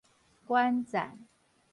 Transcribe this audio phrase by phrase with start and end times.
[0.47, 1.13] 館棧